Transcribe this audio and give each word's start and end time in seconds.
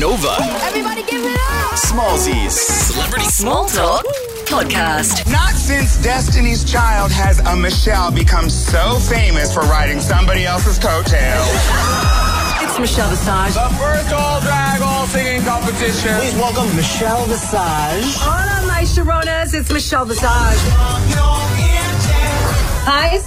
Nova. 0.00 0.34
Everybody 0.64 1.02
give 1.02 1.22
it 1.22 1.38
up! 1.50 1.76
Smallzy's. 1.76 2.58
Celebrity 2.58 3.26
Small 3.26 3.66
Talk 3.66 4.02
Podcast. 4.46 5.30
Not 5.30 5.52
since 5.52 6.02
Destiny's 6.02 6.64
Child 6.64 7.12
has 7.12 7.40
a 7.40 7.54
Michelle 7.54 8.10
become 8.10 8.48
so 8.48 8.98
famous 9.10 9.52
for 9.52 9.60
riding 9.60 10.00
somebody 10.00 10.46
else's 10.46 10.78
coattails. 10.78 11.46
It's 12.64 12.78
Michelle 12.78 13.10
Visage. 13.10 13.52
The 13.52 13.68
first 13.76 14.10
all 14.14 14.40
drag 14.40 14.80
all 14.80 15.06
singing 15.06 15.42
competition. 15.42 16.16
Please 16.16 16.34
welcome 16.36 16.74
Michelle 16.74 17.26
Visage. 17.26 18.16
Hola, 18.24 18.66
my 18.66 18.84
Sharonas. 18.84 19.52
It's 19.52 19.70
Michelle 19.70 20.06
Visage. 20.06 21.29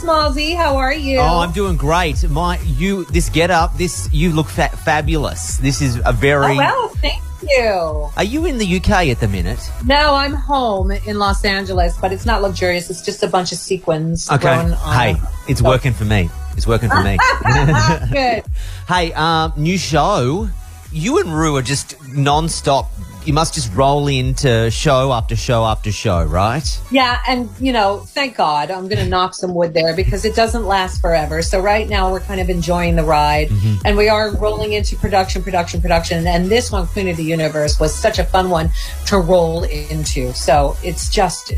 Hi, 0.06 0.56
How 0.56 0.76
are 0.78 0.94
you? 0.94 1.20
Oh, 1.20 1.40
I'm 1.40 1.52
doing 1.54 1.78
great. 1.78 2.28
My, 2.30 2.60
you, 2.62 3.06
this 3.06 3.30
get 3.30 3.50
up, 3.52 3.78
this, 3.78 4.10
you 4.12 4.32
look 4.34 4.48
fa- 4.50 4.70
fabulous. 4.84 5.58
This 5.58 5.82
is 5.82 6.02
a 6.06 6.12
very. 6.12 6.54
Oh, 6.54 6.58
well, 6.58 6.88
thank 6.90 7.22
you. 7.50 8.10
Are 8.18 8.24
you 8.24 8.46
in 8.46 8.58
the 8.58 8.76
UK 8.78 9.08
at 9.08 9.22
the 9.22 9.28
minute? 9.30 9.60
No, 9.86 10.14
I'm 10.16 10.34
home 10.34 10.92
in 10.92 11.20
Los 11.20 11.46
Angeles, 11.46 11.98
but 11.98 12.12
it's 12.12 12.26
not 12.26 12.42
luxurious. 12.42 12.90
It's 12.90 13.02
just 13.02 13.24
a 13.24 13.28
bunch 13.28 13.54
of 13.54 13.58
sequins. 13.58 14.30
Okay. 14.30 14.50
on- 14.50 14.72
Hey, 14.74 15.16
it's 15.48 15.62
working 15.62 15.94
for 15.94 16.06
me. 16.06 16.30
It's 16.58 16.68
working 16.68 16.90
for 16.90 17.02
me. 17.02 17.18
Good. 18.12 18.44
hey, 18.90 19.14
um, 19.14 19.54
new 19.56 19.78
show. 19.78 20.50
You 20.92 21.20
and 21.20 21.34
Rue 21.34 21.56
are 21.56 21.62
just 21.62 21.96
non-stop. 22.10 22.92
You 23.26 23.34
must 23.34 23.54
just 23.54 23.74
roll 23.74 24.08
into 24.08 24.70
show 24.70 25.14
after 25.14 25.36
show 25.36 25.64
after 25.66 25.92
show, 25.92 26.24
right? 26.26 26.82
Yeah, 26.92 27.20
and 27.28 27.50
you 27.60 27.72
know, 27.72 28.00
thank 28.00 28.36
God, 28.36 28.70
I'm 28.70 28.88
going 28.88 29.04
to 29.04 29.10
knock 29.10 29.34
some 29.34 29.54
wood 29.54 29.74
there 29.74 29.96
because 29.96 30.26
it 30.26 30.36
doesn't 30.36 30.66
last 30.66 31.00
forever. 31.00 31.42
So 31.42 31.60
right 31.62 31.88
now 31.88 32.12
we're 32.12 32.20
kind 32.20 32.42
of 32.42 32.50
enjoying 32.50 32.96
the 32.96 33.04
ride, 33.04 33.50
Mm-hmm. 33.50 33.86
and 33.86 33.98
we 33.98 34.10
are 34.10 34.32
rolling 34.36 34.74
into 34.74 34.96
production, 34.96 35.42
production, 35.44 35.82
production. 35.82 36.26
And 36.28 36.50
this 36.50 36.72
one, 36.72 36.88
Queen 36.88 37.08
of 37.08 37.18
the 37.18 37.24
Universe, 37.24 37.80
was 37.80 37.94
such 37.94 38.20
a 38.20 38.26
fun 38.26 38.50
one 38.50 38.70
to 39.08 39.18
roll 39.18 39.64
into. 39.64 40.34
So 40.34 40.76
it's 40.84 41.10
just, 41.10 41.54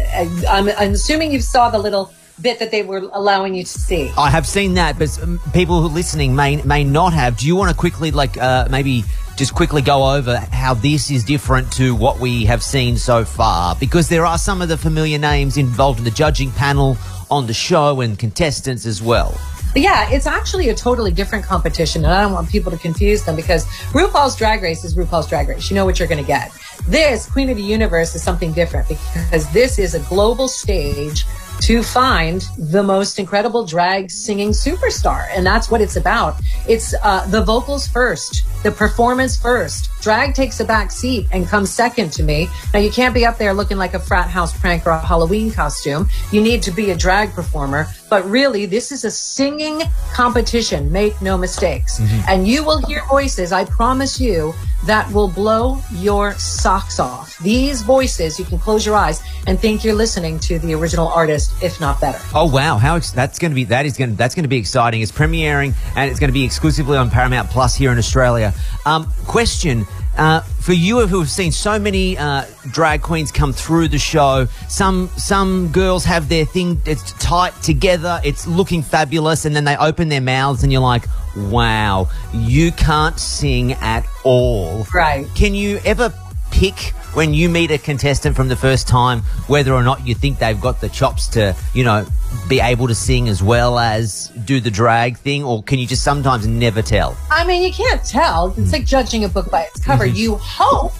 I'm, 0.48 0.70
I'm 0.78 0.92
assuming 0.94 1.32
you 1.32 1.40
saw 1.42 1.70
the 1.70 1.80
little 1.80 2.14
bit 2.42 2.60
that 2.60 2.70
they 2.70 2.84
were 2.84 3.10
allowing 3.14 3.56
you 3.56 3.64
to 3.64 3.80
see. 3.80 4.12
I 4.18 4.30
have 4.30 4.46
seen 4.46 4.74
that, 4.76 5.00
but 5.00 5.10
people 5.54 5.80
who 5.82 5.88
are 5.88 5.90
listening 5.90 6.36
may 6.36 6.62
may 6.64 6.84
not 6.84 7.14
have. 7.14 7.38
Do 7.38 7.48
you 7.48 7.56
want 7.56 7.72
to 7.72 7.76
quickly, 7.78 8.12
like, 8.12 8.38
uh, 8.38 8.68
maybe 8.70 9.06
just 9.36 9.54
quickly 9.54 9.82
go 9.82 10.16
over 10.16 10.38
how 10.38 10.74
this 10.74 11.12
is 11.12 11.24
different 11.24 11.72
to 11.74 11.96
what 11.96 12.20
we 12.20 12.46
have 12.46 12.64
seen 12.64 12.98
so 12.98 13.26
far? 13.26 13.76
Because 13.76 14.10
there 14.10 14.26
are 14.26 14.38
some 14.38 14.62
of 14.62 14.70
the 14.70 14.78
familiar 14.78 15.18
names 15.18 15.58
involved 15.58 16.00
in 16.00 16.06
the 16.06 16.12
judging 16.12 16.52
panel 16.52 16.98
on 17.30 17.48
the 17.48 17.54
show 17.54 18.02
and 18.02 18.18
contestants 18.18 18.86
as 18.86 19.02
well. 19.02 19.38
Yeah, 19.76 20.10
it's 20.10 20.26
actually 20.26 20.70
a 20.70 20.74
totally 20.74 21.12
different 21.12 21.44
competition, 21.44 22.06
and 22.06 22.14
I 22.14 22.22
don't 22.22 22.32
want 22.32 22.50
people 22.50 22.72
to 22.72 22.78
confuse 22.78 23.26
them 23.26 23.36
because 23.36 23.66
RuPaul's 23.92 24.38
Drag 24.38 24.62
Race 24.62 24.86
is 24.86 24.96
RuPaul's 24.96 25.28
Drag 25.28 25.50
Race. 25.50 25.70
You 25.70 25.76
know 25.76 25.84
what 25.84 26.00
you're 26.00 26.08
going 26.08 26.24
to 26.24 26.28
get. 26.28 26.50
This 26.88 27.30
Queen 27.30 27.50
of 27.50 27.58
the 27.58 27.64
Universe 27.64 28.16
is 28.16 28.24
something 28.24 28.54
different 28.54 28.88
because 28.88 29.52
this 29.52 29.78
is 29.78 29.94
a 29.94 30.00
global 30.08 30.48
stage 30.48 31.26
to 31.62 31.82
find 31.84 32.46
the 32.58 32.84
most 32.84 33.20
incredible 33.20 33.66
drag 33.66 34.12
singing 34.12 34.50
superstar, 34.50 35.28
and 35.32 35.46
that's 35.46 35.70
what 35.72 35.82
it's 35.82 35.96
about. 35.96 36.36
It's 36.68 36.94
uh, 37.04 37.26
the 37.28 37.44
vocals 37.44 37.88
first, 37.88 38.44
the 38.64 38.72
performance 38.72 39.38
first. 39.38 39.90
Drag 40.06 40.36
takes 40.36 40.60
a 40.60 40.66
back 40.66 40.92
seat 40.92 41.28
and 41.32 41.48
comes 41.48 41.72
second 41.72 42.14
to 42.14 42.22
me. 42.22 42.48
Now 42.76 42.80
you 42.80 42.92
can't 42.92 43.12
be 43.12 43.26
up 43.26 43.40
there 43.40 43.56
looking 43.56 43.78
like 43.78 43.96
a 43.96 44.00
frat 44.00 44.30
house 44.30 44.56
prank 44.56 44.86
or 44.86 44.92
a 44.92 45.00
Halloween 45.00 45.52
costume. 45.52 46.08
You 46.32 46.42
need 46.42 46.62
to 46.62 46.72
be 46.72 46.92
a 46.92 46.96
drag 46.96 47.34
performer. 47.34 47.88
But 48.08 48.24
really, 48.30 48.68
this 48.68 48.92
is 48.92 49.04
a 49.04 49.10
singing 49.10 49.82
competition. 50.14 50.92
Make 50.92 51.20
no 51.24 51.40
mistakes. 51.40 52.00
And 52.30 52.48
you 52.48 52.64
will 52.64 52.86
hear 52.86 53.02
voices, 53.10 53.52
I 53.52 53.66
promise 53.66 54.20
you, 54.20 54.54
that 54.86 55.12
will 55.12 55.28
blow 55.28 55.80
your 55.92 56.34
socks 56.34 57.00
off. 57.00 57.40
These 57.40 57.82
voices, 57.82 58.38
you 58.38 58.46
can 58.46 58.60
close 58.60 58.86
your 58.86 58.96
eyes 58.96 59.24
and 59.48 59.60
think 59.60 59.84
you're 59.84 59.96
listening 59.96 60.40
to 60.42 60.60
the 60.60 60.76
original 60.76 61.08
artist, 61.08 61.52
if 61.64 61.82
not 61.82 62.00
better. 62.00 62.20
Oh 62.36 62.48
wow, 62.48 62.78
how 62.78 62.96
ex- 62.96 63.12
that's 63.12 63.40
going 63.40 63.52
to 63.52 63.56
be 63.56 63.64
that 63.66 63.88
is 63.88 63.98
going 63.98 64.16
that's 64.16 64.36
going 64.36 64.44
to 64.44 64.50
be 64.50 64.58
exciting. 64.58 65.02
It's 65.02 65.12
premiering 65.12 65.74
and 65.96 66.12
it's 66.12 66.20
going 66.20 66.30
to 66.30 66.34
be 66.34 66.44
exclusively 66.44 66.98
on 66.98 67.10
Paramount 67.10 67.50
Plus 67.50 67.74
here 67.74 67.92
in 67.92 67.98
Australia. 67.98 68.54
Um, 68.86 69.12
question 69.26 69.88
uh, 70.18 70.42
for 70.42 70.74
you 70.74 71.06
who 71.08 71.20
have 71.20 71.30
seen 71.30 71.52
so 71.52 71.78
many 71.78 72.18
uh, 72.18 72.46
drag 72.72 73.02
queens 73.02 73.32
come 73.32 73.54
through 73.54 73.88
the 73.90 73.98
show. 73.98 74.48
Some 74.68 75.10
some 75.18 75.72
girls 75.72 76.06
have 76.06 76.30
their 76.30 76.46
thing 76.46 76.82
it's 76.86 77.12
tight 77.14 77.54
together, 77.62 78.20
it's 78.24 78.48
looking 78.48 78.82
fabulous, 78.82 79.46
and 79.46 79.56
then 79.56 79.66
they 79.66 79.78
open 79.78 80.10
their 80.10 80.22
mouths 80.22 80.64
and 80.64 80.72
you're 80.72 80.82
like, 80.82 81.06
wow, 81.38 82.10
you 82.34 82.72
can't 82.72 83.20
sing 83.20 83.74
at 83.74 84.06
all. 84.24 84.86
Right. 84.94 85.28
Can 85.36 85.54
you 85.54 85.80
ever 85.86 86.14
pick 86.52 86.94
when 87.16 87.34
you 87.34 87.50
meet 87.50 87.72
a 87.72 87.78
contestant 87.78 88.36
from 88.36 88.48
the 88.48 88.56
first 88.56 88.88
time 88.88 89.22
whether 89.48 89.74
or 89.74 89.84
not 89.84 90.06
you 90.06 90.16
think 90.16 90.40
they've 90.40 90.60
got 90.60 90.82
the 90.82 90.90
chops 90.90 91.28
to, 91.30 91.56
you 91.74 91.84
know, 91.84 92.06
be 92.48 92.60
able 92.60 92.88
to 92.88 92.96
sing 92.96 93.28
as 93.28 93.42
well 93.42 93.80
as 93.80 94.30
do 94.46 94.60
the 94.60 94.72
drag 94.72 95.18
thing, 95.18 95.44
or 95.44 95.64
can 95.64 95.80
you 95.80 95.88
just 95.88 96.04
sometimes 96.04 96.48
never 96.48 96.82
tell? 96.82 97.18
I 97.30 97.46
mean, 97.46 97.64
you 97.64 97.72
can't 97.72 98.04
tell. 98.04 98.48
It's 98.58 98.68
hmm. 98.68 98.72
like 98.72 98.86
judging 98.86 99.24
a 99.24 99.30
book 99.30 99.50
by 99.50 99.64
its 99.64 99.84
cover. 99.84 100.06
Mm-hmm. 100.06 100.16
You 100.16 100.36
hope 100.36 100.94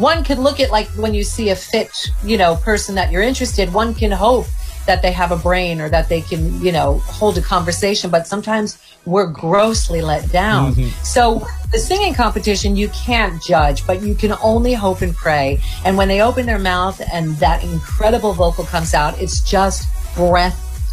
one 0.00 0.24
can 0.24 0.40
look 0.40 0.60
at 0.60 0.70
like 0.70 0.88
when 0.90 1.12
you 1.14 1.22
see 1.22 1.50
a 1.50 1.56
fit, 1.56 1.90
you 2.24 2.38
know, 2.38 2.56
person 2.56 2.94
that 2.94 3.12
you're 3.12 3.22
interested, 3.22 3.72
one 3.72 3.94
can 3.94 4.10
hope 4.10 4.46
that 4.86 5.02
they 5.02 5.12
have 5.12 5.30
a 5.30 5.36
brain 5.36 5.80
or 5.80 5.88
that 5.90 6.08
they 6.08 6.22
can, 6.22 6.60
you 6.62 6.72
know, 6.72 6.98
hold 7.00 7.36
a 7.36 7.42
conversation, 7.42 8.10
but 8.10 8.26
sometimes 8.26 8.78
we're 9.04 9.26
grossly 9.26 10.00
let 10.00 10.30
down. 10.32 10.74
Mm-hmm. 10.74 11.04
So 11.04 11.46
the 11.70 11.78
singing 11.78 12.14
competition, 12.14 12.76
you 12.76 12.88
can't 12.88 13.40
judge, 13.42 13.86
but 13.86 14.02
you 14.02 14.14
can 14.14 14.32
only 14.42 14.72
hope 14.72 15.02
and 15.02 15.14
pray. 15.14 15.60
And 15.84 15.96
when 15.96 16.08
they 16.08 16.22
open 16.22 16.46
their 16.46 16.58
mouth 16.58 17.00
and 17.12 17.36
that 17.36 17.62
incredible 17.62 18.32
vocal 18.32 18.64
comes 18.64 18.94
out, 18.94 19.20
it's 19.20 19.42
just 19.42 19.86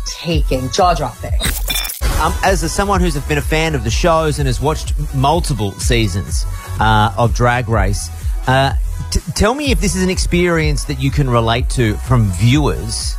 breathtaking, 0.07 0.69
jaw 0.71 0.93
dropping. 0.93 1.33
Um, 2.21 2.33
as 2.43 2.63
a, 2.63 2.69
someone 2.69 2.99
who's 2.99 3.17
been 3.25 3.37
a 3.37 3.41
fan 3.41 3.75
of 3.75 3.83
the 3.83 3.91
shows 3.91 4.39
and 4.39 4.47
has 4.47 4.59
watched 4.59 4.93
multiple 5.13 5.71
seasons 5.73 6.45
uh, 6.79 7.13
of 7.17 7.33
Drag 7.33 7.69
Race, 7.69 8.09
uh, 8.47 8.75
t- 9.11 9.19
tell 9.35 9.53
me 9.53 9.71
if 9.71 9.79
this 9.79 9.95
is 9.95 10.03
an 10.03 10.09
experience 10.09 10.85
that 10.85 10.99
you 10.99 11.11
can 11.11 11.29
relate 11.29 11.69
to 11.71 11.95
from 11.97 12.31
viewers. 12.31 13.15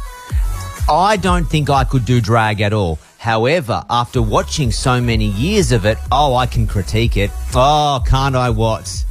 I 0.89 1.17
don't 1.17 1.45
think 1.45 1.71
I 1.71 1.85
could 1.85 2.05
do 2.05 2.21
drag 2.21 2.61
at 2.61 2.73
all. 2.73 2.99
However, 3.19 3.85
after 3.91 4.23
watching 4.23 4.73
so 4.73 5.01
many 5.01 5.27
years 5.27 5.71
of 5.71 5.85
it, 5.85 5.99
oh, 6.11 6.35
I 6.35 6.47
can 6.47 6.67
critique 6.67 7.17
it. 7.17 7.31
Oh, 7.55 8.03
can't 8.07 8.35
I 8.35 8.51
what? 8.51 9.05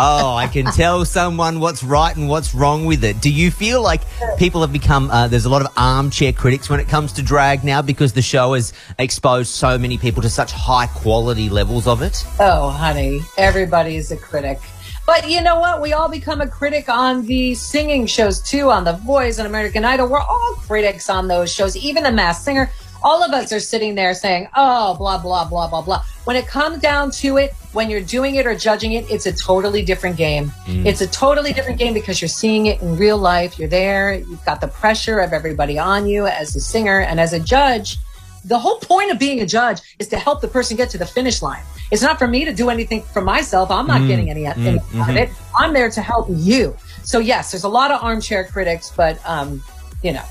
Oh, 0.00 0.36
I 0.36 0.46
can 0.46 0.64
tell 0.66 1.04
someone 1.04 1.58
what's 1.58 1.82
right 1.82 2.16
and 2.16 2.28
what's 2.28 2.54
wrong 2.54 2.86
with 2.86 3.02
it. 3.02 3.20
Do 3.20 3.32
you 3.32 3.50
feel 3.50 3.82
like 3.82 4.02
people 4.38 4.60
have 4.60 4.72
become, 4.72 5.10
uh, 5.10 5.26
there's 5.26 5.44
a 5.44 5.48
lot 5.48 5.60
of 5.60 5.72
armchair 5.76 6.32
critics 6.32 6.70
when 6.70 6.78
it 6.78 6.86
comes 6.86 7.12
to 7.14 7.22
drag 7.22 7.64
now 7.64 7.82
because 7.82 8.12
the 8.12 8.22
show 8.22 8.54
has 8.54 8.72
exposed 9.00 9.50
so 9.50 9.76
many 9.76 9.98
people 9.98 10.22
to 10.22 10.30
such 10.30 10.52
high 10.52 10.86
quality 10.86 11.48
levels 11.48 11.88
of 11.88 12.00
it? 12.02 12.24
Oh, 12.38 12.70
honey, 12.70 13.22
everybody's 13.38 14.12
a 14.12 14.16
critic. 14.16 14.60
But 15.04 15.28
you 15.28 15.40
know 15.40 15.58
what? 15.58 15.82
We 15.82 15.94
all 15.94 16.08
become 16.08 16.40
a 16.40 16.46
critic 16.46 16.88
on 16.88 17.26
the 17.26 17.56
singing 17.56 18.06
shows 18.06 18.40
too, 18.40 18.70
on 18.70 18.84
The 18.84 18.92
Voice 18.92 19.38
and 19.38 19.48
American 19.48 19.84
Idol. 19.84 20.06
We're 20.06 20.20
all 20.20 20.54
critics 20.60 21.10
on 21.10 21.26
those 21.26 21.52
shows, 21.52 21.76
even 21.76 22.04
The 22.04 22.12
Masked 22.12 22.44
Singer. 22.44 22.70
All 23.02 23.22
of 23.24 23.32
us 23.32 23.52
are 23.52 23.60
sitting 23.60 23.94
there 23.94 24.14
saying, 24.14 24.48
oh, 24.56 24.94
blah, 24.96 25.18
blah, 25.18 25.44
blah, 25.48 25.68
blah, 25.68 25.82
blah. 25.82 26.04
When 26.24 26.36
it 26.36 26.46
comes 26.46 26.78
down 26.78 27.10
to 27.12 27.36
it, 27.38 27.54
when 27.78 27.88
you're 27.88 28.00
doing 28.00 28.34
it 28.34 28.44
or 28.44 28.56
judging 28.56 28.94
it, 28.94 29.08
it's 29.08 29.26
a 29.26 29.32
totally 29.32 29.82
different 29.82 30.16
game. 30.16 30.50
It's 30.66 31.00
a 31.00 31.06
totally 31.06 31.52
different 31.52 31.78
game 31.78 31.94
because 31.94 32.20
you're 32.20 32.28
seeing 32.28 32.66
it 32.66 32.82
in 32.82 32.96
real 32.96 33.16
life. 33.16 33.56
You're 33.56 33.68
there. 33.68 34.14
You've 34.14 34.44
got 34.44 34.60
the 34.60 34.66
pressure 34.66 35.20
of 35.20 35.32
everybody 35.32 35.78
on 35.78 36.08
you 36.08 36.26
as 36.26 36.56
a 36.56 36.60
singer 36.60 36.98
and 37.02 37.20
as 37.20 37.32
a 37.32 37.38
judge 37.38 37.98
the 38.44 38.58
whole 38.58 38.78
point 38.78 39.10
of 39.10 39.18
being 39.18 39.40
a 39.42 39.46
judge 39.46 39.80
is 39.98 40.08
to 40.08 40.16
help 40.16 40.40
the 40.40 40.48
person 40.48 40.76
get 40.76 40.88
to 40.88 40.96
the 40.96 41.04
finish 41.04 41.42
line. 41.42 41.62
It's 41.90 42.00
not 42.02 42.18
for 42.18 42.26
me 42.26 42.44
to 42.46 42.54
do 42.54 42.70
anything 42.70 43.02
for 43.02 43.20
myself. 43.20 43.70
I'm 43.70 43.86
not 43.86 44.06
getting 44.06 44.30
any, 44.30 44.46
any 44.46 44.80
out 45.00 45.10
of 45.10 45.16
it. 45.16 45.28
I'm 45.58 45.74
there 45.74 45.90
to 45.90 46.00
help 46.00 46.28
you. 46.30 46.74
So 47.02 47.18
yes, 47.18 47.50
there's 47.50 47.64
a 47.64 47.68
lot 47.68 47.90
of 47.90 48.02
armchair 48.02 48.44
critics, 48.44 48.92
but 48.96 49.20
um, 49.26 49.62
you 50.02 50.12
know, 50.12 50.24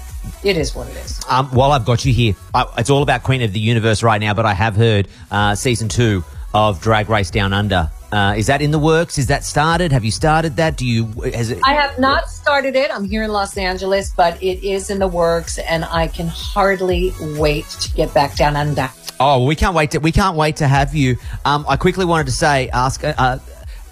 it 0.44 0.58
is 0.58 0.74
what 0.74 0.88
it 0.88 0.96
is. 0.96 1.20
Um, 1.30 1.48
while 1.48 1.74
I've 1.74 1.86
got 1.86 2.06
you 2.06 2.14
here, 2.14 2.34
I, 2.56 2.66
it's 2.78 2.90
all 2.90 3.04
about 3.04 3.22
Queen 3.24 3.42
of 3.44 3.54
the 3.54 3.60
Universe 3.60 4.02
right 4.02 4.20
now, 4.20 4.34
but 4.34 4.46
I 4.46 4.54
have 4.54 4.76
heard 4.76 5.08
uh, 5.30 5.54
season 5.54 5.90
two 5.90 6.24
of 6.54 6.82
Drag 6.82 7.10
Race 7.10 7.30
Down 7.32 7.54
Under. 7.54 7.90
Uh, 8.12 8.36
is 8.38 8.48
that 8.48 8.62
in 8.62 8.72
the 8.72 8.80
works? 8.80 9.18
Is 9.18 9.28
that 9.28 9.44
started? 9.44 9.92
Have 9.92 10.06
you 10.06 10.12
started 10.12 10.56
that? 10.56 10.78
Do 10.78 10.86
you? 10.86 11.08
Has 11.34 11.52
it? 11.52 11.60
I 11.66 11.74
have 11.74 12.00
not 12.00 12.30
started 12.30 12.76
it. 12.76 12.90
I'm 12.90 13.04
here 13.04 13.24
in 13.24 13.32
Los 13.32 13.58
Angeles, 13.58 14.14
but 14.16 14.42
it 14.42 14.64
is 14.64 14.90
in 14.90 15.00
the 15.00 15.08
works, 15.08 15.58
and 15.58 15.84
I 15.84 16.08
can 16.08 16.28
hardly 16.28 17.14
wait 17.38 17.66
to 17.66 17.92
get 17.94 18.14
back 18.14 18.36
down 18.38 18.56
under. 18.56 18.90
Oh, 19.20 19.46
we 19.46 19.56
can't 19.56 19.76
wait 19.76 19.92
to 19.92 20.00
we 20.00 20.12
can't 20.12 20.38
wait 20.38 20.58
to 20.58 20.68
have 20.68 20.96
you. 20.96 21.18
Um, 21.44 21.66
I 21.68 21.76
quickly 21.76 22.06
wanted 22.06 22.28
to 22.28 22.32
say, 22.32 22.70
ask 22.70 23.04
uh, 23.04 23.40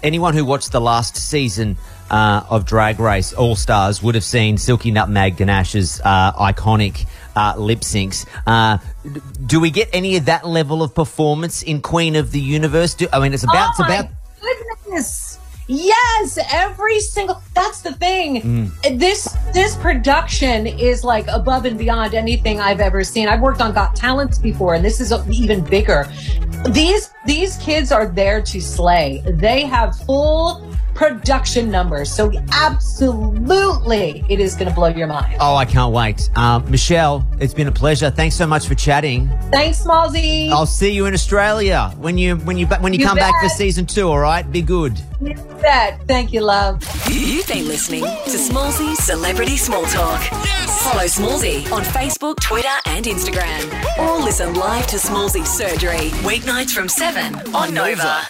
anyone 0.02 0.34
who 0.34 0.44
watched 0.44 0.72
the 0.72 0.80
last 0.80 1.16
season 1.16 1.76
uh, 2.10 2.44
of 2.48 2.64
Drag 2.64 3.00
Race 3.00 3.32
All 3.32 3.56
Stars 3.56 4.02
would 4.02 4.14
have 4.14 4.24
seen 4.24 4.56
Silky 4.56 4.90
Nutmeg 4.90 5.36
Ganache's 5.36 6.00
uh, 6.04 6.32
iconic 6.32 7.06
uh, 7.36 7.54
lip 7.56 7.80
syncs. 7.80 8.26
Uh, 8.46 8.78
do 9.46 9.60
we 9.60 9.70
get 9.70 9.88
any 9.92 10.16
of 10.16 10.24
that 10.24 10.46
level 10.46 10.82
of 10.82 10.94
performance 10.94 11.62
in 11.62 11.80
Queen 11.80 12.16
of 12.16 12.32
the 12.32 12.40
Universe? 12.40 12.94
Do, 12.94 13.06
I 13.12 13.20
mean, 13.20 13.32
it's 13.32 13.44
about 13.44 13.70
it's 13.70 13.80
oh 13.80 13.84
my 13.84 13.94
about 13.96 14.10
goodness. 14.96 15.38
Yes. 15.68 16.38
Every 16.52 17.00
single 17.00 17.42
that's 17.52 17.82
the 17.82 17.92
thing. 17.92 18.70
This 18.92 19.36
this 19.52 19.76
production 19.76 20.66
is 20.66 21.02
like 21.02 21.26
above 21.26 21.64
and 21.64 21.76
beyond 21.76 22.14
anything 22.14 22.60
I've 22.60 22.80
ever 22.80 23.02
seen. 23.02 23.28
I've 23.28 23.40
worked 23.40 23.60
on 23.60 23.72
Got 23.72 23.96
Talents 23.96 24.38
before 24.38 24.74
and 24.74 24.84
this 24.84 25.00
is 25.00 25.12
even 25.28 25.64
bigger. 25.64 26.06
These 26.70 27.10
these 27.26 27.56
kids 27.58 27.90
are 27.90 28.06
there 28.06 28.40
to 28.42 28.60
slay. 28.60 29.22
They 29.26 29.62
have 29.62 29.98
full 29.98 30.65
production 30.96 31.70
numbers. 31.70 32.10
So 32.12 32.32
absolutely 32.52 34.24
it 34.28 34.40
is 34.40 34.54
going 34.54 34.68
to 34.68 34.74
blow 34.74 34.88
your 34.88 35.06
mind. 35.06 35.36
Oh, 35.38 35.54
I 35.54 35.64
can't 35.64 35.92
wait. 35.92 36.30
Um, 36.36 36.68
Michelle, 36.70 37.26
it's 37.38 37.54
been 37.54 37.68
a 37.68 37.72
pleasure. 37.72 38.10
Thanks 38.10 38.34
so 38.34 38.46
much 38.46 38.66
for 38.66 38.74
chatting. 38.74 39.28
Thanks, 39.52 39.84
Smallzy. 39.84 40.48
I'll 40.50 40.66
see 40.66 40.92
you 40.92 41.06
in 41.06 41.14
Australia 41.14 41.92
when 41.98 42.18
you 42.18 42.36
when 42.36 42.56
you 42.56 42.66
when 42.66 42.92
you, 42.92 43.00
You 43.00 43.06
come 43.06 43.16
back 43.18 43.34
for 43.42 43.48
season 43.50 43.86
two. 43.86 44.08
All 44.08 44.18
right, 44.18 44.50
be 44.50 44.62
good. 44.62 44.98
You 45.20 45.34
bet. 45.60 46.00
Thank 46.08 46.32
you, 46.32 46.40
love. 46.40 46.82
You've 47.10 47.46
been 47.46 47.68
listening 47.68 48.02
to 48.02 48.36
Smallzy 48.38 48.94
Celebrity 48.96 49.56
Small 49.56 49.84
Talk. 49.86 50.22
Follow 50.82 51.04
Smallzy 51.04 51.70
on 51.72 51.82
Facebook, 51.82 52.40
Twitter, 52.40 52.68
and 52.86 53.04
Instagram. 53.04 53.62
Or 53.98 54.22
listen 54.24 54.54
live 54.54 54.86
to 54.88 54.96
Smallzy 54.96 55.46
Surgery, 55.46 56.10
weeknights 56.24 56.70
from 56.70 56.88
7 56.88 57.54
on 57.54 57.74
Nova. 57.74 58.26